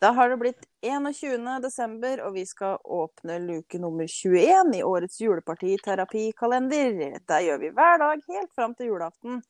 [0.00, 1.42] Da har det blitt 21.
[1.60, 7.18] desember, og vi skal åpne luke nummer 21 i årets julepartiterapikalender.
[7.28, 9.42] Det gjør vi hver dag helt fram til julaften.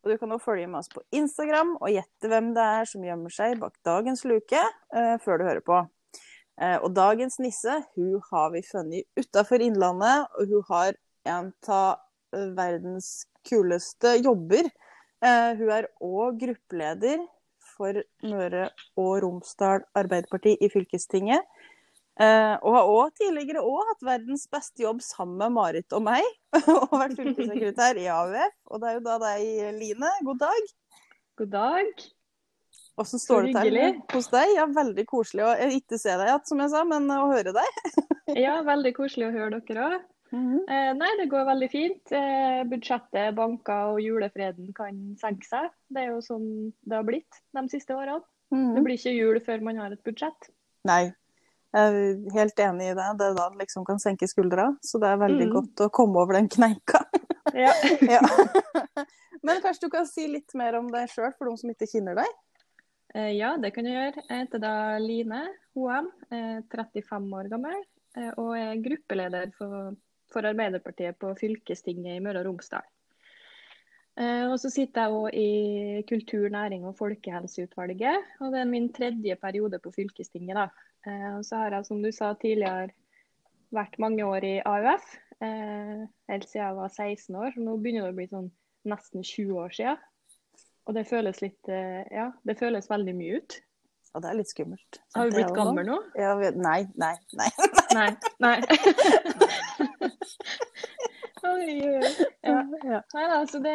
[0.00, 3.04] Og du kan også følge med oss på Instagram og gjette hvem det er som
[3.04, 4.64] gjemmer seg bak dagens luke,
[4.96, 5.84] uh, før du hører på.
[6.56, 10.96] Uh, og dagens nisse hun har vi funnet utafor Innlandet, og hun har
[11.28, 14.72] en av verdens kuleste jobber.
[15.20, 17.28] Uh, hun er òg gruppeleder
[17.78, 18.68] for Møre
[18.98, 21.46] og Romsdal Arbeiderparti i fylkestinget.
[22.18, 26.26] Uh, og har også tidligere også hatt verdens beste jobb sammen med Marit og meg.
[26.74, 28.56] og vært fylkessekretær i AUF.
[28.72, 30.14] Og det er jo da deg, Line.
[30.26, 30.72] God dag.
[31.38, 32.06] God dag.
[32.98, 33.78] Åssen står det til
[34.10, 34.56] hos deg?
[34.56, 37.82] Ja, Veldig koselig å ikke se deg igjen, som jeg sa, men å høre deg.
[38.34, 40.08] ja, veldig koselig å høre dere òg.
[40.30, 40.96] Mm -hmm.
[40.98, 42.12] nei, det går veldig fint.
[42.12, 45.70] Eh, budsjettet banker og julefreden kan senke seg.
[45.88, 48.20] Det er jo sånn det har blitt de siste årene.
[48.50, 48.74] Mm -hmm.
[48.74, 50.50] Det blir ikke jul før man har et budsjett.
[50.84, 51.12] Nei,
[51.72, 53.08] jeg er helt enig i det.
[53.18, 54.76] Det er da det liksom kan senke skuldra.
[54.80, 55.52] Så det er veldig mm.
[55.52, 57.04] godt å komme over den kneika.
[57.64, 57.72] ja.
[58.14, 58.20] ja.
[59.42, 62.14] Men kanskje du kan si litt mer om deg sjøl, for de som ikke kjenner
[62.14, 62.32] deg?
[63.14, 64.24] Eh, ja, det kan jeg gjøre.
[64.28, 67.84] Jeg heter da Line Hoem, 35 år gammel
[68.18, 69.92] og er gruppeleder for
[70.38, 72.86] for Arbeiderpartiet på fylkestinget i Møre og Romsdal.
[74.18, 78.24] Eh, og så sitter jeg òg i kultur-, næring- og folkehelseutvalget.
[78.40, 80.56] Og det er min tredje periode på fylkestinget.
[80.56, 80.68] da.
[81.06, 82.90] Eh, og så har jeg, som du sa tidligere,
[83.70, 85.16] vært mange år i AUF.
[85.42, 87.52] Eh, helt siden jeg var 16 år.
[87.54, 88.50] Så nå begynner det å bli sånn
[88.84, 89.96] nesten 20 år siden.
[90.86, 93.60] Og det føles litt Ja, det føles veldig mye ut.
[94.14, 95.00] Og det er litt skummelt.
[95.14, 95.98] Har du blitt gammel nå?
[96.16, 97.50] Ja, nei, nei, nei.
[97.92, 98.56] nei, nei.
[101.48, 101.74] Oi,
[102.42, 102.58] ja.
[102.82, 103.02] ja.
[103.14, 103.74] Nei da, så det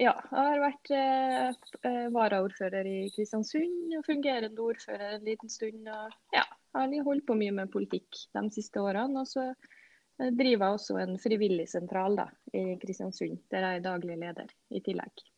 [0.00, 0.14] Ja.
[0.30, 5.84] Jeg har vært eh, varaordfører i Kristiansund og fungerende ordfører en liten stund.
[5.84, 9.20] Og ja, jeg har holdt på mye med politikk de siste årene.
[9.20, 13.86] Og så eh, driver jeg også en frivillig sentral da, i Kristiansund, der jeg er
[13.90, 15.28] daglig leder i tillegg.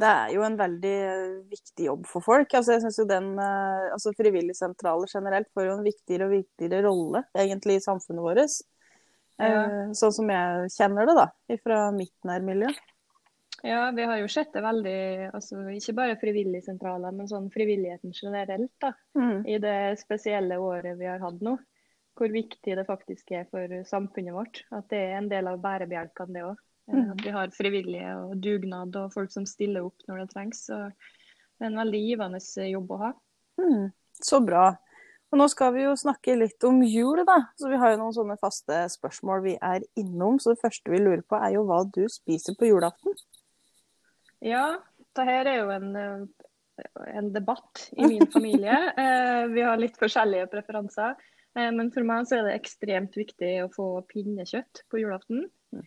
[0.00, 0.98] Det er jo en veldig
[1.50, 2.54] viktig jobb for folk.
[2.56, 6.84] Altså, jeg synes jo den, eh, altså Frivilligsentraler generelt får jo en viktigere og viktigere
[6.86, 8.60] rolle egentlig i samfunnet vårt.
[9.40, 9.64] Ja.
[9.64, 12.70] Eh, sånn som jeg kjenner det, da, fra mitt nærmiljø.
[13.62, 15.00] Ja, vi har jo sett det veldig,
[15.36, 18.72] altså ikke bare frivilligsentraler, men sånn frivilligheten generelt.
[18.80, 19.44] da, mm.
[19.46, 21.58] I det spesielle året vi har hatt nå.
[22.16, 24.62] Hvor viktig det faktisk er for samfunnet vårt.
[24.76, 26.60] At det er en del av bærebjelkene, det òg.
[26.88, 27.10] Eh, mm.
[27.12, 30.64] At vi har frivillige og dugnad og folk som stiller opp når det trengs.
[30.68, 33.12] Så det er en veldig givende jobb å ha.
[33.60, 33.90] Mm.
[34.24, 34.70] Så bra.
[35.30, 37.36] Og nå skal vi jo snakke litt om jul, da.
[37.58, 40.40] Så vi har jo noen sånne faste spørsmål vi er innom.
[40.42, 43.14] Så det første vi lurer på, er jo hva du spiser på julaften.
[44.42, 44.64] Ja,
[44.98, 45.90] dette er jo en,
[47.14, 48.78] en debatt i min familie.
[49.00, 51.14] Eh, vi har litt forskjellige preferanser.
[51.54, 55.46] Eh, men for meg så er det ekstremt viktig å få pinnekjøtt på julaften.
[55.70, 55.86] Mm.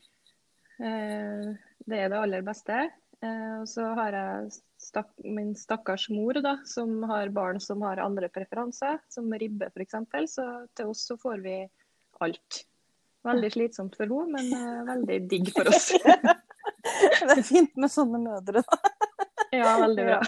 [0.88, 1.48] Eh,
[1.84, 2.86] det er det aller beste.
[3.24, 4.50] Og så har jeg
[4.84, 9.96] stak, min stakkars mor, da, som har barn som har andre preferanser, som ribbe f.eks.
[10.34, 11.56] Så til oss så får vi
[12.24, 12.64] alt.
[13.24, 15.94] Veldig slitsomt for henne, men uh, veldig digg for oss.
[17.24, 18.94] det er fint med sånne mødre, da.
[19.54, 20.20] Ja, veldig bra.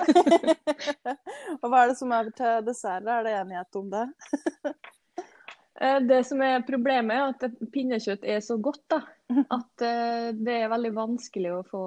[1.61, 3.07] Og hva er det som er til dessert?
[3.09, 4.09] Er det enighet om det?
[5.75, 9.01] Eh, det som er Problemet er at pinnekjøtt er så godt da,
[9.51, 11.81] at eh, det er veldig vanskelig å få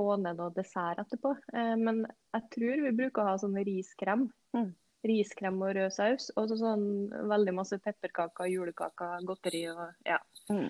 [0.00, 1.34] få ned noe dessert etterpå.
[1.54, 4.28] Eh, men jeg tror vi bruker å ha sånn riskrem.
[4.56, 4.70] Mm.
[5.06, 6.30] Riskrem og rød saus.
[6.36, 6.86] Og så sånn
[7.30, 10.18] veldig masse pepperkaker, julekaker, godteri og ja.
[10.52, 10.68] Mm.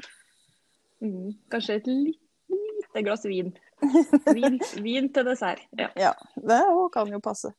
[1.00, 1.26] Mm.
[1.52, 3.52] Kanskje et lite, glass vin.
[4.36, 4.60] vin.
[4.82, 5.10] vin.
[5.14, 5.62] til dessert.
[5.78, 6.62] Ja, ja det
[6.94, 7.54] kan jo passe.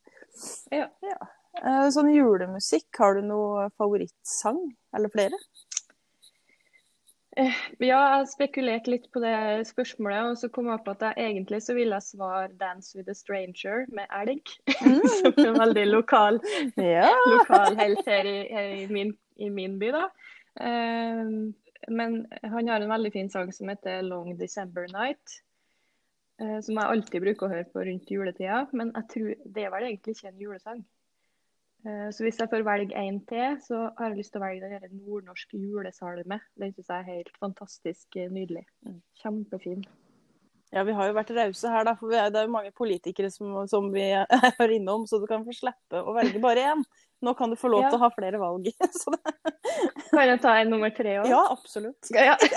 [0.72, 0.88] Ja.
[1.03, 1.20] ja.
[1.62, 4.62] Eh, sånn julemusikk, har du noe favorittsang,
[4.96, 5.40] eller flere?
[7.40, 11.29] Eh, ja, jeg spekulerte litt på det spørsmålet, og så kom jeg på at jeg
[11.29, 14.52] egentlig så ville jeg svare 'Dance with a Stranger' med elg.
[14.84, 15.00] Mm.
[15.40, 16.41] Som er veldig lokal,
[16.76, 17.08] ja.
[17.32, 18.38] lokal helt her i,
[18.84, 20.03] i, min, i, min, by, da.
[20.59, 21.53] Um,
[21.88, 25.40] men han har en veldig fin sang som heter 'Long December Night'.
[26.41, 28.66] Uh, som jeg alltid bruker å høre på rundt juletida.
[28.73, 30.84] Men jeg tror det er vel egentlig ikke en julesang.
[31.81, 34.81] Eh, så hvis jeg får velge én til, så har jeg lyst til å velge
[34.83, 36.37] den nordnorske julesalme.
[36.61, 38.67] Den syns jeg er helt fantastisk eh, nydelig.
[39.23, 39.83] Kjempefin.
[40.72, 41.95] Ja, vi har jo vært rause her, da.
[41.99, 45.55] For det er jo mange politikere som, som, vi er innom, så du kan få
[45.57, 46.85] slippe å velge bare én.
[47.22, 47.90] Nå kan du få lov ja.
[47.91, 48.68] til å ha flere valg.
[50.12, 51.29] kan jeg ta en nummer tre òg?
[51.29, 52.12] Ja, absolutt.
[52.16, 52.38] Ja.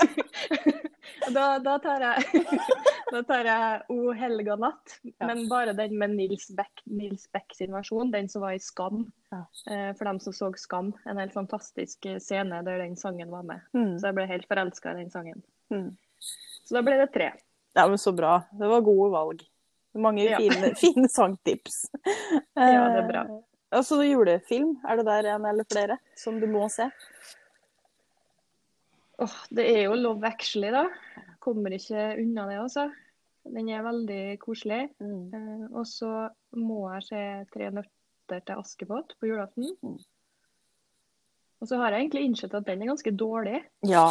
[1.29, 2.41] Da, da, tar jeg
[3.13, 5.27] Da tar jeg O helga natt, ja.
[5.29, 8.09] men bare den med Nils Beck, Nils Beck sin versjon.
[8.13, 9.05] Den som var i Skam.
[9.33, 9.43] Ja.
[9.69, 10.91] Eh, for dem som så Skam.
[11.05, 13.61] En helt fantastisk scene der den sangen var med.
[13.77, 13.95] Mm.
[13.99, 15.45] Så jeg ble helt forelska i den sangen.
[15.73, 15.91] Mm.
[16.65, 17.31] Så da ble det tre.
[17.77, 18.39] Ja, men så bra.
[18.51, 19.45] Det var gode valg.
[19.95, 20.41] Mange ja.
[20.41, 21.85] fine, fine sangtips.
[22.57, 23.27] ja, det er bra.
[23.75, 26.87] Altså julefilm, er det der en eller flere som du må se?
[29.19, 30.85] Oh, det er jo Love Actually, da.
[31.43, 32.89] Kommer ikke unna det, altså.
[33.45, 34.89] Den er veldig koselig.
[34.99, 35.29] Mm.
[35.35, 36.27] Eh, og så
[36.57, 37.21] må jeg se
[37.53, 39.69] Tre nøtter til Askepott på julaften.
[39.83, 39.99] Mm.
[41.63, 43.61] Og så har jeg egentlig innsett at den er ganske dårlig.
[43.87, 44.07] Ja.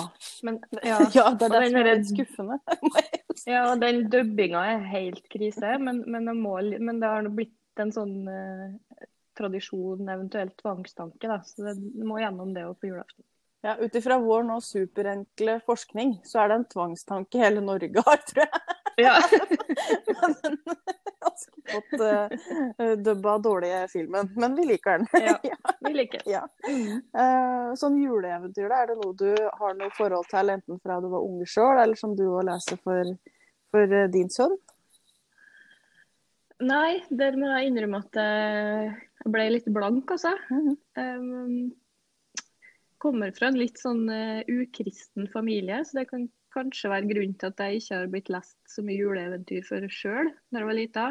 [0.47, 2.61] Men, ja, ja det er det som er litt skuffende.
[3.57, 5.77] ja, den dubbinga er helt krise.
[5.83, 9.05] Men, men, må, men, det har blitt en sånn uh,
[9.39, 11.41] tradisjon, eventuelt tvangstanke, da.
[11.47, 11.77] Så det
[12.07, 13.25] må gjennom det òg på julaften.
[13.65, 18.19] Ja, Ut ifra vår nå superenkle forskning, så er det en tvangstanke hele Norge har,
[18.29, 18.65] tror jeg.
[19.01, 19.15] Ja.
[20.43, 20.59] den
[21.25, 25.09] Askepott uh, dubba dårlige filmen, men vi liker den.
[25.43, 26.33] ja, vi liker den.
[26.35, 26.43] Ja.
[27.17, 31.25] Uh, sånn juleeventyr, er det noe du har noe forhold til enten fra du var
[31.25, 33.17] unge sjøl, eller som du òg leser for,
[33.73, 34.59] for uh, din sønn?
[36.65, 40.33] Nei, der må jeg innrømme at jeg ble litt blank, altså.
[40.51, 41.73] Um,
[43.05, 47.51] kommer fra en litt sånn uh, ukristen familie, så det kan kanskje være grunnen til
[47.51, 51.07] at jeg ikke har blitt lest så mye juleeventyr for sjøl da jeg var lita.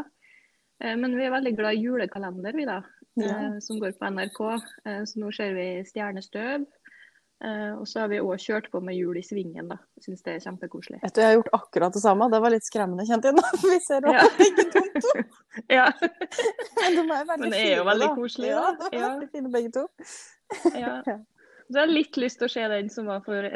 [0.82, 2.80] Uh, men vi er veldig glad i julekalender, vi da,
[3.22, 3.34] ja.
[3.34, 4.42] uh, som går på NRK.
[5.10, 6.66] så nå ser vi Stjernestøv.
[7.44, 9.76] Og så har vi òg kjørt på med hjul i svingen, da.
[10.04, 11.02] Syns det er kjempekoselig.
[11.02, 12.30] Vet du, Jeg har gjort akkurat det samme.
[12.32, 13.44] Det var litt skremmende, kjente jeg.
[13.74, 14.24] Vi ser ja.
[14.38, 14.84] begge to.
[15.78, 15.86] ja.
[16.80, 18.64] Men de er veldig Men det er jo veldig koselig, da.
[18.64, 19.86] Ja, de er veldig fine begge to.
[20.86, 20.96] ja.
[21.04, 23.50] Så jeg har litt lyst til å se den som var for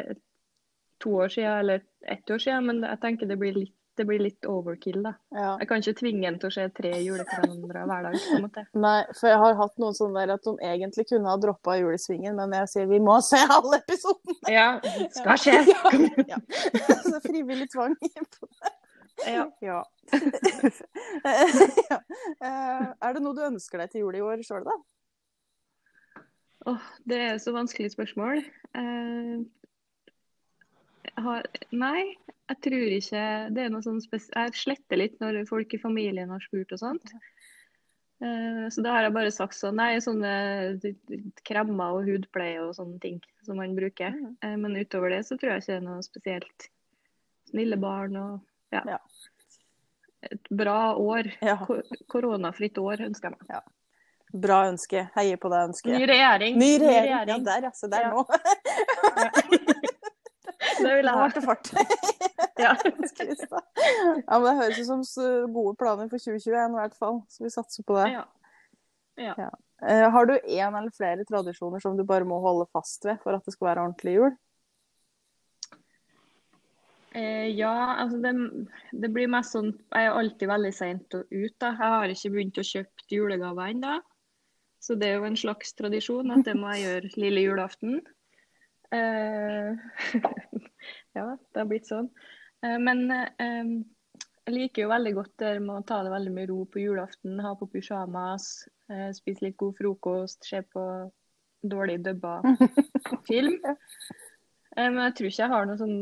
[1.04, 4.22] to år siden eller ett år siden, men jeg tenker det blir litt, det blir
[4.22, 5.14] litt overkill, da.
[5.34, 5.50] Ja.
[5.62, 8.18] Jeg kan ikke tvinge en til å se tre julekalendere hver dag.
[8.22, 8.64] på en måte.
[8.86, 12.38] Nei, for jeg har hatt noen sånne der at de egentlig kunne ha droppa julesvingen,
[12.38, 14.38] men jeg sier vi må se alle episodene!
[14.54, 14.70] Ja,
[15.18, 15.58] skal skje!
[16.28, 16.38] Ja.
[16.38, 16.96] ja.
[17.04, 18.72] Så frivillig tvang på det.
[19.26, 19.48] Ja.
[21.90, 21.98] ja.
[22.44, 24.76] Eh, er det noe du ønsker deg til jul i år sjøl, da?
[26.68, 28.42] Oh, det er så vanskelig spørsmål.
[28.76, 29.46] Uh,
[31.16, 32.16] har, nei,
[32.48, 33.24] jeg tror ikke
[33.56, 37.14] det er noe sånn Jeg sletter litt når folk i familien har spurt og sånt.
[38.18, 40.32] Uh, så da har jeg bare sagt sånn Nei, sånne
[41.46, 44.16] kremmer og hudpleie og sånne ting som man bruker.
[44.44, 46.70] Uh, men utover det så tror jeg ikke det er noe spesielt.
[47.52, 48.40] Snille barn og
[48.74, 48.84] ja.
[48.98, 49.02] ja.
[50.28, 51.30] Et bra år.
[51.46, 51.60] Ja.
[52.12, 53.58] Koronafritt år ønsker jeg meg.
[53.60, 53.62] Ja.
[54.34, 55.06] Bra ønske.
[55.16, 55.94] Heier på det ønsket.
[55.94, 56.58] Ny regjering.
[56.60, 56.90] Ny regjering.
[56.90, 57.30] Ny regjering.
[57.32, 57.88] Ja, der, altså.
[57.92, 58.12] Der ja.
[58.12, 58.26] nå.
[60.84, 61.70] det vil jeg til fart.
[62.66, 62.74] ja.
[62.74, 67.22] ja, men det høres ut som gode planer for 2021 i hvert fall.
[67.32, 68.10] Så vi satser på det.
[68.16, 68.26] Ja.
[69.38, 69.50] ja.
[69.78, 73.38] Uh, har du én eller flere tradisjoner som du bare må holde fast ved for
[73.38, 74.36] at det skal være ordentlig jul?
[77.14, 78.34] Uh, ja, altså det,
[78.92, 81.30] det, blir mest sånn Jeg er alltid veldig seint ut.
[81.30, 84.00] Jeg har ikke begynt å kjøpe julegaver ennå.
[84.82, 88.02] Så det er jo en slags tradisjon at det må jeg gjøre lille julaften.
[88.94, 89.78] Uh,
[91.18, 92.10] ja, det har blitt sånn.
[92.66, 93.72] Uh, men uh,
[94.48, 97.40] jeg liker jo veldig godt det med å ta det veldig med ro på julaften.
[97.44, 98.68] Ha på pysjamas,
[99.18, 100.84] spise litt god frokost, se på
[101.68, 102.38] dårlig dubba
[103.28, 103.58] film.
[104.78, 105.98] men jeg tror ikke jeg har noe sånn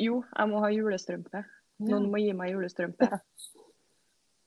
[0.00, 1.42] Jo, jeg må ha julestrømpe.
[1.84, 3.10] Noen må gi meg julestrømpe.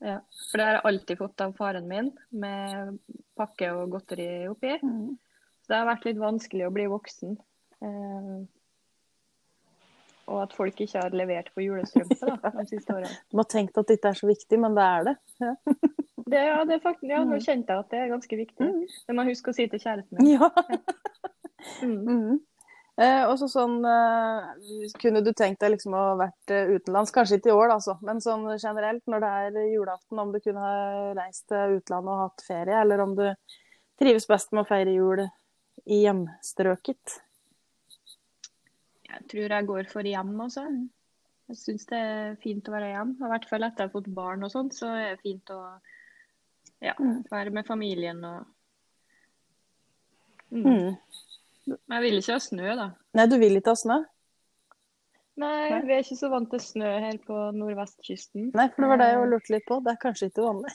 [0.04, 0.20] Ja,
[0.52, 2.98] for det har jeg alltid fått av faren min, med
[3.38, 4.76] pakke og godteri oppi.
[4.82, 5.16] Mm.
[5.64, 7.38] Så det har vært litt vanskelig å bli voksen.
[10.26, 13.12] Og at folk ikke har levert på julestrømpe da, de siste årene.
[13.32, 15.16] Du har tenkt at dette er så viktig, men det er det?
[15.44, 15.54] Ja,
[16.32, 17.46] det, ja, det faktisk, ja nå mm.
[17.46, 18.72] kjente jeg at det er ganske viktig.
[18.72, 18.82] Mm.
[19.06, 20.36] Det må jeg huske å si til kjæresten min.
[20.38, 20.52] Ja.
[21.82, 22.04] Mm.
[22.06, 22.34] mm.
[23.02, 24.68] Eh, og så sånn eh,
[25.02, 27.98] Kunne du tenkt deg liksom å ha vært eh, utenlands, kanskje ikke i år, altså,
[28.08, 30.78] men sånn generelt når det er julaften, om du kunne ha
[31.18, 33.26] reist til utlandet og hatt ferie, eller om du
[34.00, 37.18] trives best med å feire jul i hjemstrøket?
[39.16, 40.66] Jeg tror jeg går for hjem, altså.
[41.46, 43.16] Jeg syns det er fint å være hjemme.
[43.22, 45.60] I hvert fall etter jeg har fått barn og sånt, så er det fint å
[46.84, 47.26] ja, mm.
[47.32, 48.44] være med familien og
[50.52, 50.66] mm.
[50.66, 50.92] Mm.
[51.66, 52.90] Men jeg vil ikke ha snø, da.
[53.18, 54.02] Nei, du vil ikke ha snø?
[55.36, 58.54] Nei, Nei, vi er ikke så vant til snø her på nordvestkysten.
[58.56, 59.82] Nei, for det var det jeg lurte litt på.
[59.84, 60.72] Det er kanskje ikke vanlig?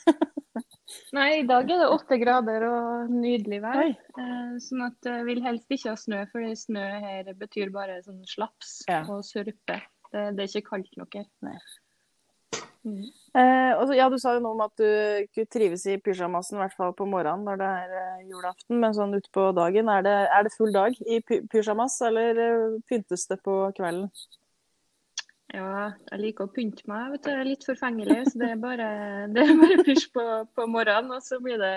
[1.17, 3.81] Nei, i dag er det åtte grader og nydelig vær.
[3.89, 8.21] Eh, sånn at jeg vil helst ikke ha snø, for snø her betyr bare sånn
[8.29, 9.01] slaps ja.
[9.07, 9.79] og sørpe.
[10.11, 11.29] Det, det, er ikke kaldt nok her.
[11.47, 11.55] Nei.
[12.83, 13.05] Mm.
[13.37, 14.87] Eh, ja, du sa jo noe om at du
[15.23, 18.77] ikke trives i pysjamasen, i hvert fall på morgenen når det er eh, julaften.
[18.81, 23.27] Men sånn utpå dagen, er det, er det, full dag i pysjamas, eller eh, pyntes
[23.31, 24.09] det på kvelden?
[25.51, 27.11] Ja, jeg liker å pynte meg.
[27.11, 28.21] vet du, det er Litt forfengelig.
[28.31, 28.87] Så det er bare,
[29.33, 31.75] det er bare pysj på, på, morgenen, og så blir det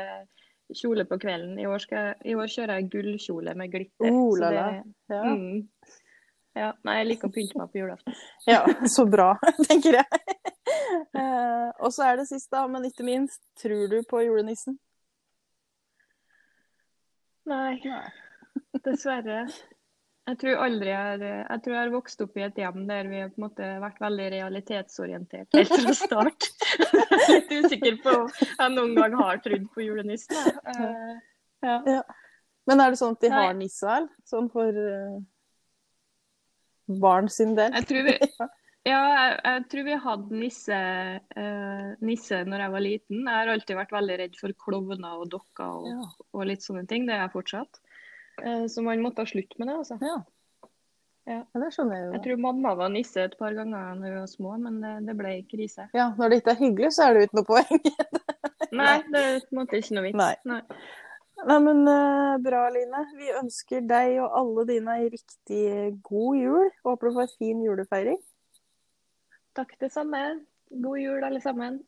[0.79, 1.59] kjole på kvelden.
[1.61, 4.11] I år, skal, i år kjører jeg gullkjole med glitter.
[4.11, 4.69] Oh, la, la.
[5.11, 5.25] Ja.
[5.27, 5.67] Mm,
[6.55, 6.71] ja.
[6.87, 8.23] Nei, jeg liker å pynte meg på julaften.
[8.55, 9.33] Ja, så bra,
[9.69, 10.25] tenker jeg.
[11.15, 13.43] Eh, og så er det sist, da, men ikke minst.
[13.61, 14.79] Tror du på julenissen?
[17.51, 17.77] Nei.
[18.85, 19.45] Dessverre.
[20.25, 23.19] Jeg tror aldri jeg, jeg tror jeg har vokst opp i et hjem der vi
[23.21, 26.49] har på en måte vært veldig realitetsorientert helt fra start.
[27.29, 30.57] Litt usikker på om jeg noen gang har trodd på julenissen.
[30.65, 31.21] Uh,
[31.67, 31.77] ja.
[31.99, 32.01] ja.
[32.65, 34.09] Men er det sånn at de har nisse her?
[34.25, 35.21] Sånn for uh,
[37.05, 37.77] barn sin del?
[37.83, 38.17] Jeg tror vi,
[38.95, 40.83] ja, jeg, jeg tror vi hadde nisse,
[41.37, 43.21] uh, nisse når jeg var liten.
[43.29, 46.13] Jeg har alltid vært veldig redd for klovner og dokker og, ja.
[46.33, 47.05] og litt sånne ting.
[47.05, 47.84] Det er jeg fortsatt.
[48.43, 49.99] Eh, så man måtte ha slutt med det, altså.
[50.03, 50.17] Ja.
[51.25, 51.39] Ja.
[51.41, 51.61] ja.
[51.61, 52.11] det skjønner jeg jo.
[52.17, 55.15] Jeg tror mamma var nisse et par ganger da vi var små, men det, det
[55.19, 55.89] ble krise.
[55.97, 57.89] Ja, når det ikke er hyggelig, så er det jo ikke noe poeng.
[58.81, 60.21] Nei, det er på en måte ikke noe vits.
[60.21, 60.35] Nei.
[60.51, 60.61] Nei.
[61.45, 63.01] Nei, men uh, bra, Line.
[63.19, 65.65] Vi ønsker deg og alle dine ei riktig
[66.07, 66.71] god jul.
[66.87, 68.21] Håper du får en fin julefeiring.
[69.59, 70.23] Takk, det samme.
[70.71, 71.83] God jul, alle sammen.